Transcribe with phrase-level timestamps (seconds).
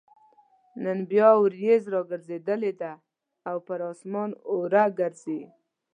[0.83, 2.91] نن بيا اوريځ راګرځېدلې ده
[3.49, 5.39] او پر اسمان اوره ګرځي